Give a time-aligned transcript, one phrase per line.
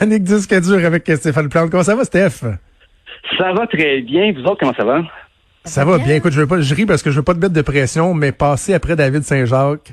[0.00, 1.70] Chronique disque dur avec Stéphane Plante.
[1.70, 2.40] Comment ça va, Steph?
[3.36, 4.32] Ça va très bien.
[4.32, 5.02] Vous autres, comment ça va?
[5.66, 6.14] Ça, va bien.
[6.14, 8.14] Écoute, je veux pas, je ris parce que je veux pas te mettre de pression,
[8.14, 9.92] mais passer après David Saint-Jacques,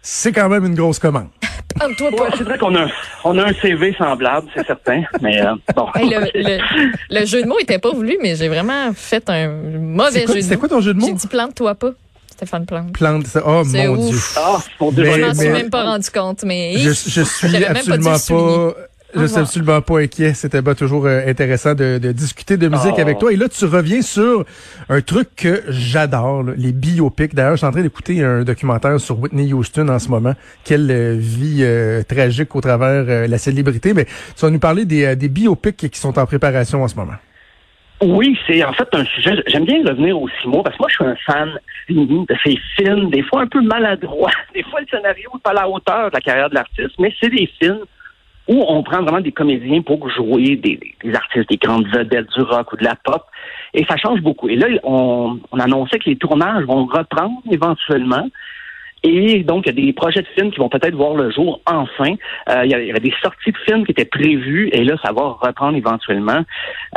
[0.00, 1.26] c'est quand même une grosse commande.
[1.80, 2.86] Ouais, c'est vrai qu'on a,
[3.24, 5.02] on a un CV semblable, c'est certain.
[5.22, 5.88] Mais euh, bon.
[5.94, 6.58] le,
[7.10, 10.32] le, jeu de mots était pas voulu, mais j'ai vraiment fait un mauvais jeu de
[10.34, 10.40] mots.
[10.42, 11.06] C'était quoi ton jeu de mots?
[11.06, 11.92] J'ai dit plante-toi pas.
[12.30, 12.92] Stéphane Plante.
[12.92, 14.18] Plante, oh mon Dieu.
[14.36, 15.04] Ah, mon Dieu.
[15.04, 16.76] je m'en suis même pas rendu compte, mais.
[16.76, 18.74] Je, je suis absolument pas
[19.14, 20.34] je suis absolument pas inquiet.
[20.34, 23.32] C'était pas toujours euh, intéressant de, discuter de musique avec toi.
[23.32, 24.44] Et là, tu reviens sur
[24.88, 27.34] un truc que j'adore, les biopics.
[27.34, 30.34] D'ailleurs, je suis en train d'écouter un documentaire sur Whitney Houston en ce moment.
[30.64, 33.94] Quelle euh, vie euh, tragique au travers la célébrité.
[33.94, 37.14] Mais tu vas nous parler des, des biopics qui sont en préparation en ce moment.
[38.02, 39.42] Oui, c'est en fait un sujet.
[39.46, 41.58] J'aime bien revenir au mots parce que moi, je suis un fan
[41.88, 44.30] de ces films, des fois un peu maladroits.
[44.54, 47.14] Des fois, le scénario n'est pas à la hauteur de la carrière de l'artiste, mais
[47.20, 47.84] c'est des films
[48.48, 52.72] où on prend vraiment des comédiens pour jouer des, artistes, des grandes vedettes du rock
[52.72, 53.24] ou de la pop.
[53.74, 54.48] Et ça change beaucoup.
[54.48, 58.28] Et là, on, on annonçait que les tournages vont reprendre éventuellement.
[59.04, 61.60] Et donc, il y a des projets de films qui vont peut-être voir le jour
[61.66, 62.14] enfin.
[62.48, 65.36] Euh, il, y avait des sorties de films qui étaient prévues et là, ça va
[65.40, 66.44] reprendre éventuellement.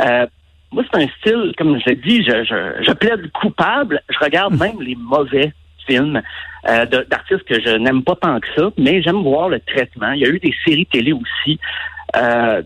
[0.02, 0.26] Euh,
[0.72, 4.00] moi, c'est un style, comme je l'ai dit, je, je, je plaide coupable.
[4.08, 5.52] Je regarde même les mauvais
[5.86, 6.22] films
[6.68, 10.10] euh, d'artistes que je n'aime pas tant que ça, mais j'aime voir le traitement.
[10.12, 11.60] Il y a eu des séries télé aussi.
[12.16, 12.62] Euh,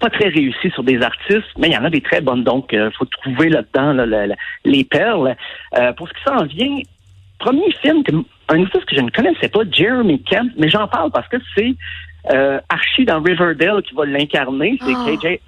[0.00, 2.44] pas très réussies sur des artistes, mais il y en a des très bonnes.
[2.44, 3.94] Donc, il euh, faut trouver là-dedans
[4.64, 5.34] les perles.
[5.96, 6.78] pour ce qui s'en vient,
[7.38, 8.02] premier film,
[8.48, 11.74] un artiste que je ne connaissais pas, Jeremy Kemp, mais j'en parle parce que c'est
[12.68, 14.78] Archie dans Riverdale qui va l'incarner.
[14.82, 15.38] C'est oh, KJ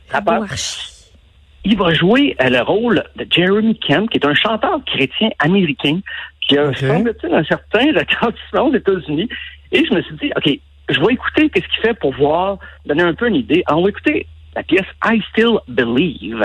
[1.64, 6.00] Il va jouer le rôle de Jeremy Kemp, qui est un chanteur chrétien américain
[6.40, 9.28] qui a, semble-t-il, un certain retentissement aux États-Unis.
[9.72, 13.02] Et je me suis dit, OK, je vais écouter qu'est-ce qu'il fait pour voir, donner
[13.02, 13.62] un peu une idée.
[13.70, 16.44] on va écouter la pièce I Still Believe.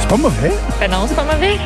[0.00, 0.52] C'est pas mauvais.
[0.80, 1.56] Ben non, c'est pas mauvais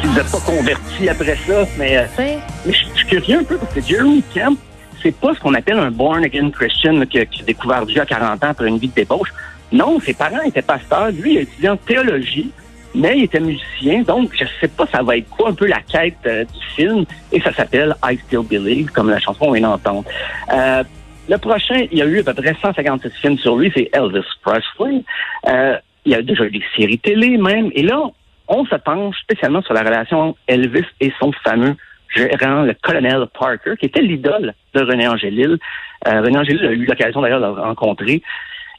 [0.00, 1.64] si vous n'êtes pas converti après ça.
[1.78, 4.56] Mais, euh, mais je, suis curieux un peu parce que Jeremy Camp,
[5.02, 8.44] c'est pas ce qu'on appelle un born again Christian qui, a découvert Dieu à 40
[8.44, 9.32] ans après une vie de débauche.
[9.70, 11.10] Non, ses parents étaient pasteurs.
[11.10, 12.50] Lui, il a étudié en théologie,
[12.94, 14.02] mais il était musicien.
[14.02, 17.04] Donc, je sais pas ça va être quoi un peu la quête euh, du film.
[17.32, 20.04] Et ça s'appelle I Still Believe, comme la chanson qu'on vient d'entendre.
[20.52, 20.82] Euh,
[21.28, 24.24] le prochain, il y a eu à peu près 156 films sur lui, c'est Elvis
[24.42, 25.02] Presley.
[25.46, 25.76] Euh,
[26.06, 27.70] il y a déjà eu des séries télé même.
[27.74, 28.00] Et là,
[28.48, 31.76] on se penche spécialement sur la relation Elvis et son fameux
[32.14, 35.58] gérant, le colonel Parker, qui était l'idole de René Angélil.
[36.06, 38.22] Euh, René Angélil a eu l'occasion d'ailleurs de le rencontrer.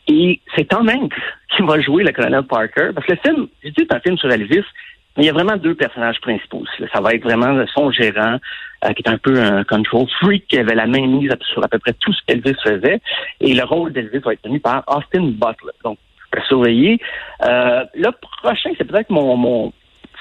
[0.08, 1.14] Et c'est Tom Hanks
[1.56, 2.90] qui va jouer le colonel Parker.
[2.94, 4.66] Parce que le film, je dis c'est un film sur Elvis,
[5.16, 6.64] mais il y a vraiment deux personnages principaux.
[6.92, 8.38] Ça va être vraiment son gérant,
[8.86, 11.68] euh, qui est un peu un control freak, qui avait la main mise sur à
[11.68, 13.00] peu près tout ce qu'Elvis faisait.
[13.40, 15.98] Et le rôle d'Elvis va être tenu par Austin Butler.
[16.38, 17.00] À surveiller.
[17.46, 18.10] Euh, le
[18.42, 19.74] prochain, c'est peut-être mon, mon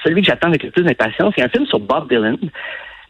[0.03, 1.33] celui que j'attends avec le plus d'impatience.
[1.37, 2.37] C'est un film sur Bob Dylan.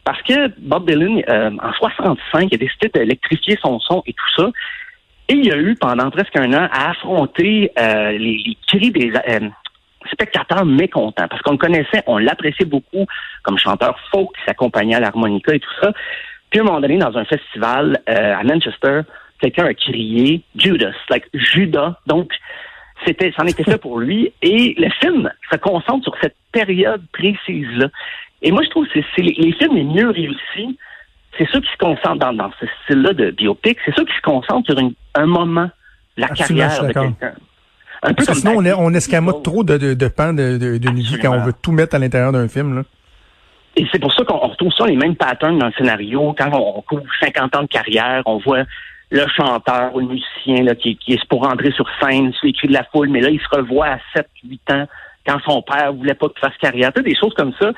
[0.03, 4.41] Parce que Bob Dylan, euh, en 65, il a décidé d'électrifier son son et tout
[4.41, 4.49] ça.
[5.27, 9.11] Et il a eu, pendant presque un an, à affronter euh, les, les, cris des
[9.29, 9.49] euh,
[10.11, 11.27] spectateurs mécontents.
[11.27, 13.05] Parce qu'on le connaissait, on l'appréciait beaucoup
[13.43, 15.91] comme chanteur folk qui s'accompagnait à l'harmonica et tout ça.
[16.49, 19.01] Puis à un moment donné, dans un festival à Manchester,
[19.39, 21.93] quelqu'un a crié Judas, like Judas.
[22.07, 22.31] Donc,
[23.05, 24.31] c'était, c'en était fait pour lui.
[24.41, 27.87] Et le film se concentre sur cette période précise-là.
[28.41, 30.77] Et moi, je trouve que c'est, les, films les mieux réussis,
[31.37, 34.21] c'est ceux qui se concentrent dans, dans ce style-là de biopic, c'est ceux qui se
[34.21, 34.79] concentrent sur
[35.15, 35.69] un moment,
[36.17, 37.33] la carrière de quelqu'un.
[38.01, 41.17] Un peu sinon, on, est, on escamote trop de, de, de pans d'une de, vie
[41.21, 42.75] quand on veut tout mettre à l'intérieur d'un film.
[42.77, 42.83] Là.
[43.75, 46.33] Et c'est pour ça qu'on retrouve ça, les mêmes patterns dans le scénario.
[46.37, 48.63] Quand on, on couvre 50 ans de carrière, on voit
[49.11, 52.53] le chanteur ou le musicien là, qui, qui est pour rentrer sur scène sous les
[52.53, 54.87] cris de la foule, mais là, il se revoit à 7-8 ans
[55.25, 56.91] quand son père voulait pas qu'il fasse carrière.
[56.93, 57.71] des choses comme ça,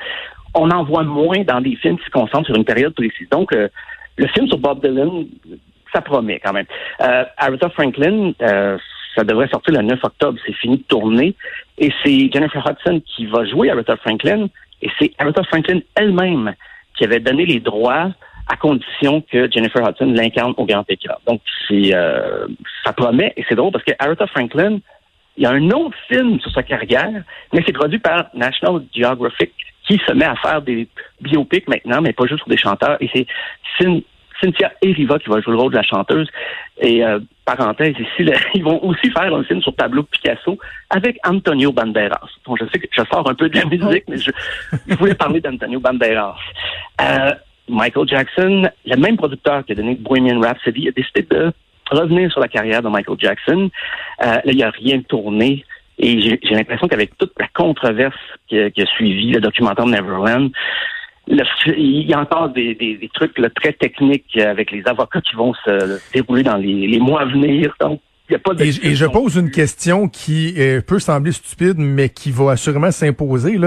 [0.54, 3.28] on en voit moins dans des films qui se concentrent sur une période précise.
[3.30, 3.68] Donc, euh,
[4.16, 5.26] le film sur Bob Dylan,
[5.92, 6.66] ça promet quand même.
[7.00, 8.78] Euh, Aretha Franklin, euh,
[9.14, 10.38] ça devrait sortir le 9 octobre.
[10.46, 11.34] C'est fini de tourner.
[11.78, 14.48] Et c'est Jennifer Hudson qui va jouer Aretha Franklin.
[14.82, 16.54] Et c'est Aretha Franklin elle-même
[16.96, 18.10] qui avait donné les droits
[18.48, 21.14] à condition que Jennifer Hudson l'incarne au grand écran.
[21.26, 22.46] Donc, c'est, euh,
[22.84, 24.78] ça promet, et c'est drôle parce que Aretha Franklin,
[25.36, 27.22] il y a un autre film sur sa carrière,
[27.52, 29.52] mais c'est produit par National Geographic,
[29.86, 30.88] qui se met à faire des
[31.20, 32.96] biopics maintenant, mais pas juste sur des chanteurs.
[33.00, 33.26] Et c'est,
[34.42, 36.28] Cynthia Eriva qui va jouer le rôle de la chanteuse.
[36.80, 40.58] Et euh, parenthèse ici, ils vont aussi faire un film sur Pablo Picasso
[40.90, 42.28] avec Antonio Banderas.
[42.44, 44.30] Bon, je sais que je sors un peu de la musique, mais je,
[44.96, 46.36] voulais parler d'Antonio Banderas.
[47.00, 47.30] Euh,
[47.68, 51.52] Michael Jackson, le même producteur qui a donné Bohemian Rhapsody, a décidé de
[51.90, 53.70] revenir sur la carrière de Michael Jackson.
[54.22, 55.64] Euh, là, il n'y a rien tourné.
[55.98, 58.16] Et j'ai l'impression qu'avec toute la controverse
[58.48, 60.50] qui a, suivi le documentaire Neverland,
[61.28, 66.42] il y a encore des, trucs très techniques avec les avocats qui vont se dérouler
[66.42, 67.74] dans les, mois à venir.
[67.80, 68.00] Donc,
[68.30, 70.54] y a pas et, et, je pose une question qui
[70.86, 73.58] peut sembler stupide, mais qui va assurément s'imposer.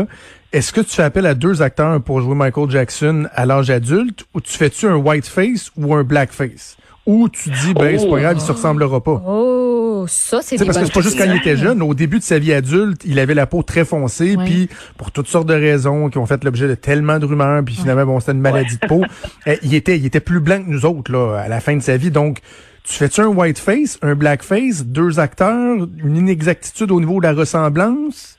[0.55, 4.25] Est-ce que tu fais appel à deux acteurs pour jouer Michael Jackson à l'âge adulte
[4.33, 6.77] ou tu fais-tu un white face ou un black face?
[7.05, 9.21] Ou tu dis, ben, c'est pas grave, il se ressemblera pas.
[9.27, 11.81] Oh, ça, c'est Parce que c'est pas juste quand il était jeune.
[11.81, 15.27] Au début de sa vie adulte, il avait la peau très foncée, puis pour toutes
[15.27, 18.31] sortes de raisons qui ont fait l'objet de tellement de rumeurs, puis finalement, bon, c'était
[18.31, 19.03] une maladie de peau.
[19.45, 21.81] Eh, il était, il était plus blanc que nous autres, là, à la fin de
[21.81, 22.09] sa vie.
[22.09, 22.39] Donc,
[22.87, 27.27] tu fais-tu un white face, un black face, deux acteurs, une inexactitude au niveau de
[27.27, 28.37] la ressemblance?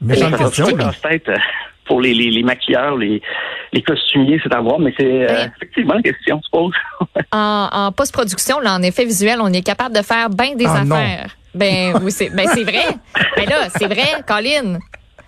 [0.00, 0.92] Méchante question, là
[1.88, 3.20] pour les, les, les maquilleurs, les,
[3.72, 6.74] les costumiers, c'est à voir, mais c'est euh, effectivement une question, je suppose.
[7.32, 10.82] en, en post-production, là, en effet visuel, on est capable de faire bien des ah,
[10.82, 11.36] affaires.
[11.54, 12.84] Ben oui, c'est ben, c'est vrai.
[13.36, 14.78] ben là, c'est vrai, Colin.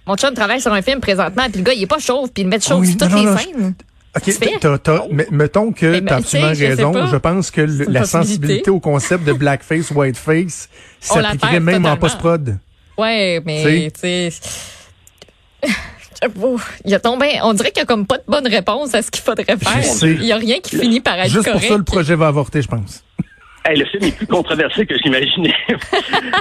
[0.06, 2.42] Mon chum travaille sur un film présentement, puis le gars, il est pas chauve, puis
[2.42, 3.75] il met chauve sur toutes les scènes.
[4.17, 7.07] OK, mettons que tu as absolument raison.
[7.07, 10.69] Je pense que la sensibilité au concept de blackface, whiteface
[11.01, 12.59] s'appliquerait même en post-prod.
[12.99, 14.31] Ouais, mais tu sais?
[16.85, 17.39] il a tombé.
[17.43, 19.83] On dirait qu'il n'y a comme pas de bonne réponse à ce qu'il faudrait faire.
[20.03, 21.61] Il n'y a rien qui finit par être Juste correct.
[21.61, 23.03] pour ça, le projet va avorter, je pense.
[23.69, 25.55] Le film est plus controversé que j'imaginais.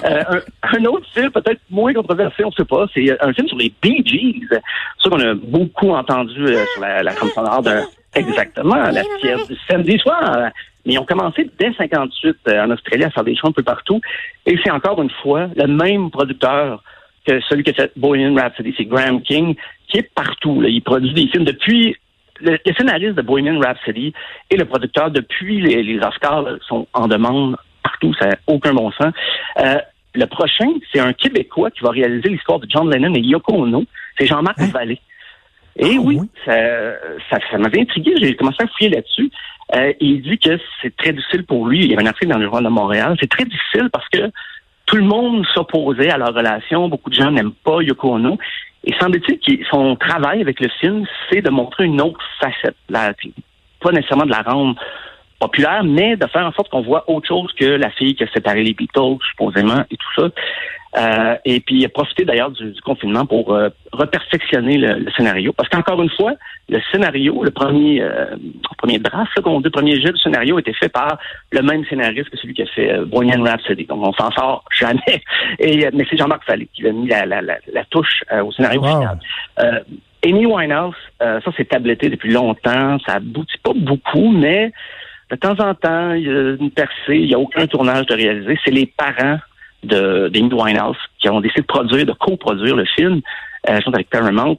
[0.05, 3.57] Euh, un, autre film, peut-être moins controversé, on ne sait pas, c'est un film sur
[3.57, 4.45] les Bee Gees.
[4.49, 4.57] C'est
[5.03, 7.63] ça qu'on a beaucoup entendu euh, sur la, la sonore
[8.15, 10.51] exactement la pièce du samedi soir.
[10.85, 13.63] Mais ils ont commencé dès 58 euh, en Australie à faire des shows un peu
[13.63, 13.99] partout.
[14.45, 16.81] Et c'est encore une fois le même producteur
[17.49, 19.55] celui qui a fait Bohemian Rhapsody, c'est Graham King,
[19.87, 20.63] qui est partout.
[20.63, 21.95] Il produit des films depuis
[22.41, 24.13] le, scénariste de Bohemian Rhapsody
[24.49, 29.13] et le producteur depuis les, Oscars sont en demande partout, ça n'a aucun bon sens.
[29.59, 29.77] Euh,
[30.15, 33.83] le prochain, c'est un Québécois qui va réaliser l'histoire de John Lennon et Yoko Ono.
[34.17, 34.69] C'est Jean-Marc hein?
[34.73, 34.99] Vallée.
[35.77, 36.57] Et ah oui, ça,
[37.29, 38.13] ça, m'avait intrigué.
[38.19, 39.31] J'ai commencé à fouiller là-dessus.
[39.75, 41.85] Euh, il dit que c'est très difficile pour lui.
[41.85, 43.15] Il y avait un article dans le journal de Montréal.
[43.19, 44.29] C'est très difficile parce que
[44.87, 46.89] tout le monde s'opposait à leur relation.
[46.89, 48.37] Beaucoup de gens n'aiment pas Yoko Ono.
[48.85, 52.75] Et semble-t-il que son travail avec le film, c'est de montrer une autre facette.
[52.87, 54.79] pas nécessairement de la rendre
[55.39, 58.27] populaire, mais de faire en sorte qu'on voit autre chose que la fille qui a
[58.31, 60.29] séparé les Beatles, supposément, et tout ça.
[60.97, 65.53] Euh, et puis, il a profité d'ailleurs du, confinement pour euh, reperfectionner le, scénario.
[65.53, 66.33] Parce qu'encore une fois,
[66.67, 68.35] le scénario, le premier euh,
[68.77, 71.19] premier draft, qu'on dit, le premier jeu du scénario était fait par
[71.51, 73.85] le même scénariste que celui qui a fait euh, Bohemian Rhapsody.
[73.85, 75.21] Donc, on s'en sort jamais.
[75.59, 79.19] Et, mais c'est Jean-Marc Fallé qui a mis la, la, la, touche au scénario final.
[80.25, 82.97] Amy Winehouse, ça c'est tabletté depuis longtemps.
[83.05, 84.73] Ça aboutit pas beaucoup, mais
[85.29, 88.15] de temps en temps, il y a une percée, il n'y a aucun tournage de
[88.15, 88.57] réaliser.
[88.63, 89.39] C'est les parents
[89.83, 93.21] de d'Amy Winehouse qui ont décidé de produire, de coproduire le film.
[93.69, 94.57] Euh, avec Paramount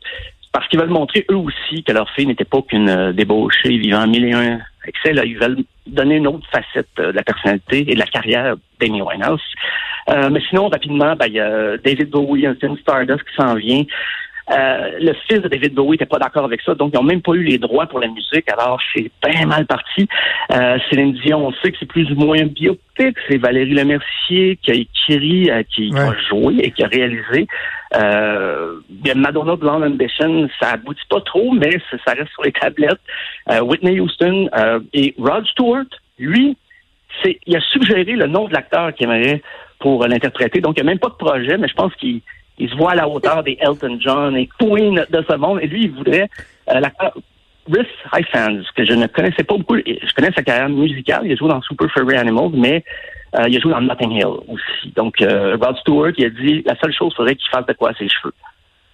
[0.52, 4.06] parce qu'ils veulent montrer eux aussi que leur fille n'était pas qu'une euh, débauchée vivant
[4.06, 5.14] mille et un excès.
[5.25, 9.00] Ils veulent donner une autre facette euh, de la personnalité et de la carrière d'Amy
[9.00, 9.40] Winehouse.
[10.09, 13.54] Euh, mais sinon, rapidement, ben, il y a David Bowie, un film Stardust qui s'en
[13.54, 13.85] vient.
[14.50, 17.23] Euh, le fils de David Bowie n'était pas d'accord avec ça, donc ils n'ont même
[17.23, 18.50] pas eu les droits pour la musique.
[18.52, 20.09] Alors c'est bien mal parti.
[20.52, 23.16] Euh, Céline Dion, on sait que c'est plus ou moins biopic.
[23.28, 27.47] C'est Valérie Lemercier qui a écrit, euh, qui, a joué et qui a réalisé.
[27.97, 28.80] Euh,
[29.14, 33.00] Madonna Blonde Ambition, ça aboutit pas trop, mais ça reste sur les tablettes.
[33.50, 34.49] Euh, Whitney Houston
[34.92, 35.87] et Rod Stewart,
[36.19, 36.57] lui,
[37.23, 39.42] c'est, il a suggéré le nom de l'acteur qu'il aimerait
[39.78, 40.61] pour l'interpréter.
[40.61, 42.21] Donc il n'y a même pas de projet, mais je pense qu'il
[42.61, 45.61] il se voit à la hauteur des Elton John et Queen de ce monde.
[45.62, 46.29] Et lui, il voudrait
[46.69, 47.12] euh, l'acteur
[47.67, 49.76] Rhys Ifans, que je ne connaissais pas beaucoup.
[49.76, 51.23] Je connais sa carrière musicale.
[51.25, 52.85] Il a joué dans Super Furry Animals, mais
[53.37, 54.93] euh, il a joué dans Notting Hill aussi.
[54.95, 57.93] Donc, euh, Rod Stewart, il a dit la seule chose, serait qu'il fasse de quoi
[57.95, 58.35] ses cheveux.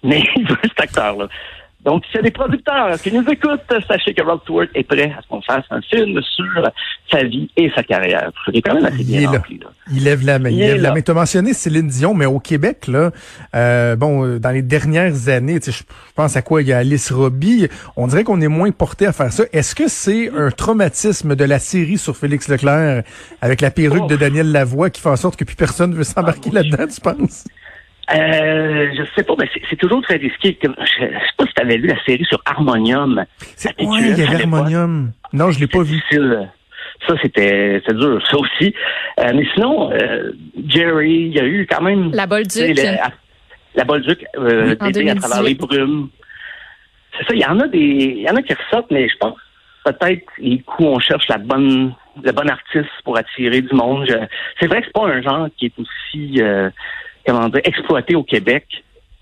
[0.03, 1.27] Mais il veut cet acteur-là.
[1.87, 5.09] Donc, s'il y a des producteurs qui nous écoutent, sachez que Rod Stewart est prêt
[5.17, 6.69] à ce qu'on fasse un film sur
[7.09, 8.29] sa vie et sa carrière.
[8.45, 9.61] C'est quand même assez bien il rempli.
[9.93, 10.49] Il lève la main.
[10.49, 10.99] Il, lève la main.
[10.99, 13.11] Tu as mentionné Céline Dion, mais au Québec, là,
[13.55, 16.61] euh, bon, dans les dernières années, je pense à quoi?
[16.61, 19.45] Il y a Alice Robbie, on dirait qu'on est moins porté à faire ça.
[19.53, 23.03] Est-ce que c'est un traumatisme de la série sur Félix Leclerc
[23.39, 24.17] avec la perruque de oh.
[24.17, 27.45] Daniel Lavoie qui fait en sorte que plus personne veut s'embarquer ah, là-dedans, tu penses?
[28.09, 30.57] Euh, je sais pas, mais c'est toujours très risqué.
[30.61, 33.25] Je sais pas si tu avais vu la série sur Harmonium.
[33.55, 35.11] C'est ouais, il y avait Harmonium.
[35.33, 36.01] Non, je l'ai pas vu.
[37.07, 38.73] Ça, c'était dur, ça aussi.
[39.19, 40.31] Euh, mais sinon, euh,
[40.67, 42.11] Jerry, il y a eu quand même...
[42.11, 42.75] La Bolduc.
[42.75, 43.11] La,
[43.75, 46.09] la Bolduc, euh, à travers les brumes.
[47.17, 47.77] C'est ça, il y en a des...
[47.77, 49.37] Il y en a qui ressortent, mais je pense
[49.83, 54.07] peut-être les coups, on cherche la bonne le bon artiste pour attirer du monde.
[54.59, 56.69] C'est vrai que c'est pas un genre qui est aussi euh,
[57.27, 58.65] comment dire exploité au Québec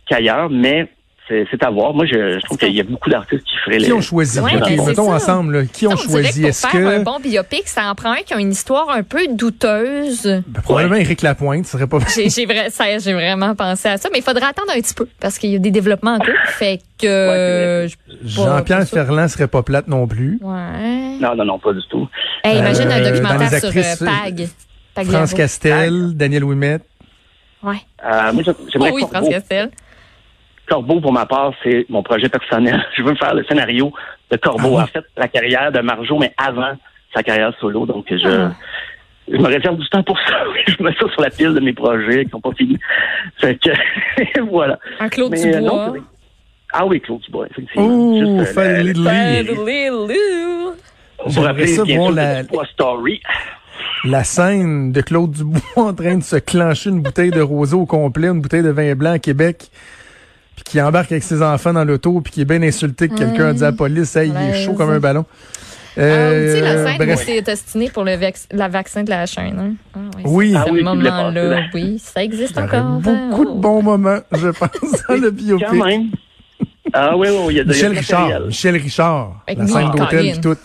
[0.08, 0.88] qu'ailleurs, mais
[1.28, 1.94] c'est à voir.
[1.94, 4.40] Moi, je, trouve qu'il y a beaucoup d'artistes qui feraient Qui ont choisi?
[4.40, 6.46] Ouais, ben, mettons ensemble, qui ont choisi?
[6.46, 6.78] Est-ce que...
[6.78, 10.44] un bon biopic, ça en prend un qui a une histoire un peu douteuse.
[10.48, 14.46] Ben, probablement Éric Lapointe, ce serait pas J'ai vraiment pensé à ça, mais il faudrait
[14.46, 16.34] attendre un petit peu parce qu'il y a des développements en cours.
[16.46, 17.88] Fait que...
[18.24, 20.40] Jean-Pierre Ferland serait pas plate non plus.
[20.42, 21.18] Ouais.
[21.20, 22.08] Non, non, non, pas du tout.
[22.44, 24.48] imagine un euh, documentaire sur euh, Pag.
[25.08, 26.80] France Castel, Daniel Ouimet.
[27.66, 27.78] Ouais.
[28.06, 29.72] Euh, moi, j'aimerais oh oui, France Castel.
[30.68, 32.84] Corbeau, pour ma part, c'est mon projet personnel.
[32.98, 33.92] Je veux faire le scénario
[34.32, 34.78] de Corbeau.
[34.78, 36.74] Ah en fait, la carrière de Marjo, mais avant
[37.14, 37.86] sa carrière solo.
[37.86, 38.52] Donc, je, ah.
[39.28, 40.44] je me réserve du temps pour ça.
[40.68, 42.78] je mets ça sur la pile de mes projets qui sont pas finis.
[43.40, 44.80] Fait que, voilà.
[45.00, 45.96] Un Claude mais, euh, Dubois.
[46.74, 47.88] ah oui, Claude Dubois, effectivement.
[47.88, 48.94] Ouh, euh, Fanny
[51.26, 52.44] Vous rappeler ça, bien la...
[52.74, 53.22] Story.
[54.04, 57.86] La scène de Claude Dubois en train de se clencher une bouteille de rosé au
[57.86, 59.70] complet, une bouteille de vin blanc à Québec
[60.56, 63.48] puis qui embarque avec ses enfants dans l'auto, puis qui est bien insulté que quelqu'un
[63.48, 65.26] a dit à la police, hey, il est chaud comme un ballon.
[65.98, 68.18] Euh, ah, tu sais, la scène où c'est destiné pour le
[68.52, 69.60] la vaccin de la chaîne.
[69.60, 69.74] Hein?
[69.96, 70.52] Ah, oui, oui.
[70.52, 73.00] Ce ah moment-là, oui, ça existe encore.
[73.00, 75.68] Beaucoup de bons moments, je pense, dans le biopic.
[75.68, 76.10] Quand même.
[76.94, 78.42] Ah oui, oui, il y a de Michel Richard.
[78.48, 79.44] Michel Richard.
[79.48, 80.58] la scène d'hôtel et tout.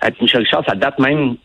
[0.00, 1.36] Avec Michel Richard, ça date même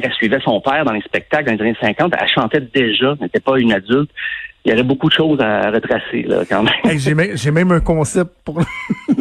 [0.00, 2.12] quand elle suivait son père dans les spectacles dans les années 50.
[2.18, 4.10] Elle chantait déjà, elle n'était pas une adulte
[4.64, 6.98] il y aurait beaucoup de choses à retracer là, quand même.
[6.98, 8.66] j'ai, même, j'ai même un concept pour le,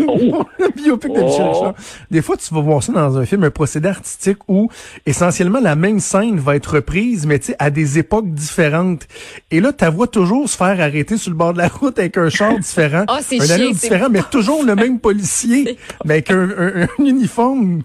[0.08, 0.46] oh.
[0.75, 1.51] biopic de Michel oh.
[1.51, 1.74] Richard.
[2.10, 4.70] Des fois, tu vas voir ça dans un film, un procédé artistique où
[5.06, 9.06] essentiellement la même scène va être reprise, mais tu sais, à des époques différentes.
[9.51, 12.18] Et là, ta voix toujours se faire arrêter sur le bord de la route avec
[12.18, 16.50] un char différent, oh, un allure différent, mais toujours le même policier, mais avec un,
[16.58, 17.82] un, uniforme.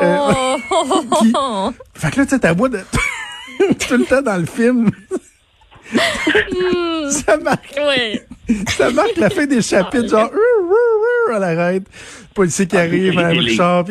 [0.00, 1.02] Euh, oh.
[1.20, 1.32] qui...
[1.94, 2.78] Fait que là, tu sais, ta voix de...
[3.88, 4.90] tout le temps dans le film.
[7.10, 7.74] Ça marque.
[7.76, 8.20] Oui.
[8.68, 10.30] Ça marque la fin des chapitres, genre,
[11.32, 11.84] à l'arrête.
[12.34, 13.84] Policier qui ah, arrive, un char,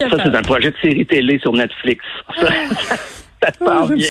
[0.00, 2.04] Ça, c'est un projet de série télé sur Netflix.
[2.40, 2.48] Ça,
[3.40, 4.06] ça, te parle bien.